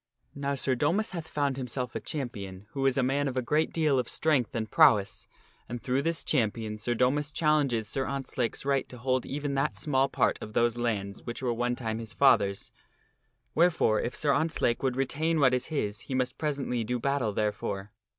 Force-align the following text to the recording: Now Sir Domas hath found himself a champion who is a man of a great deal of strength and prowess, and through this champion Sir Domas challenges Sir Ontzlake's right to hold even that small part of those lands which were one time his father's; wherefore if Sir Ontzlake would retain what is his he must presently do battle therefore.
Now 0.33 0.55
Sir 0.55 0.73
Domas 0.75 1.11
hath 1.11 1.27
found 1.27 1.57
himself 1.57 1.93
a 1.93 1.99
champion 1.99 2.65
who 2.71 2.87
is 2.87 2.97
a 2.97 3.03
man 3.03 3.27
of 3.27 3.37
a 3.37 3.41
great 3.43 3.71
deal 3.71 3.99
of 3.99 4.09
strength 4.09 4.55
and 4.55 4.67
prowess, 4.67 5.27
and 5.69 5.79
through 5.79 6.01
this 6.01 6.23
champion 6.23 6.75
Sir 6.77 6.95
Domas 6.95 7.31
challenges 7.31 7.87
Sir 7.87 8.07
Ontzlake's 8.07 8.65
right 8.65 8.89
to 8.89 8.97
hold 8.97 9.27
even 9.27 9.53
that 9.53 9.75
small 9.75 10.09
part 10.09 10.39
of 10.41 10.53
those 10.53 10.75
lands 10.75 11.21
which 11.21 11.43
were 11.43 11.53
one 11.53 11.75
time 11.75 11.99
his 11.99 12.15
father's; 12.15 12.71
wherefore 13.53 14.01
if 14.01 14.15
Sir 14.15 14.33
Ontzlake 14.33 14.81
would 14.81 14.95
retain 14.95 15.39
what 15.39 15.53
is 15.53 15.67
his 15.67 15.99
he 15.99 16.15
must 16.15 16.39
presently 16.39 16.83
do 16.83 16.99
battle 16.99 17.31
therefore. 17.31 17.91